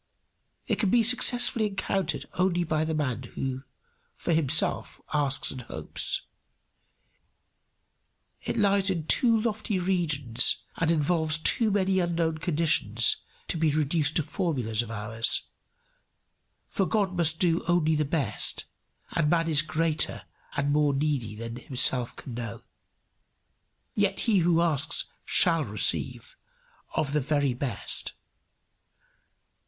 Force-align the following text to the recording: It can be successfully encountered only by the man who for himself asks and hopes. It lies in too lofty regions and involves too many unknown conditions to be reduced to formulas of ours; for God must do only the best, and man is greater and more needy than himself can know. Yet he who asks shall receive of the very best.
It 0.65 0.77
can 0.79 0.89
be 0.89 1.03
successfully 1.03 1.67
encountered 1.67 2.25
only 2.33 2.63
by 2.63 2.85
the 2.85 2.95
man 2.95 3.21
who 3.37 3.61
for 4.15 4.33
himself 4.33 4.99
asks 5.13 5.51
and 5.51 5.61
hopes. 5.61 6.23
It 8.41 8.57
lies 8.57 8.89
in 8.89 9.05
too 9.05 9.39
lofty 9.39 9.77
regions 9.77 10.63
and 10.75 10.89
involves 10.89 11.37
too 11.37 11.69
many 11.69 11.99
unknown 11.99 12.39
conditions 12.39 13.17
to 13.47 13.57
be 13.57 13.69
reduced 13.75 14.15
to 14.15 14.23
formulas 14.23 14.81
of 14.81 14.89
ours; 14.89 15.49
for 16.67 16.87
God 16.87 17.15
must 17.15 17.37
do 17.37 17.63
only 17.67 17.93
the 17.93 18.03
best, 18.03 18.65
and 19.11 19.29
man 19.29 19.47
is 19.47 19.61
greater 19.61 20.23
and 20.57 20.71
more 20.71 20.95
needy 20.95 21.35
than 21.35 21.57
himself 21.57 22.15
can 22.15 22.33
know. 22.33 22.63
Yet 23.93 24.21
he 24.21 24.39
who 24.39 24.61
asks 24.61 25.13
shall 25.25 25.63
receive 25.63 26.35
of 26.95 27.13
the 27.13 27.21
very 27.21 27.53
best. 27.53 28.13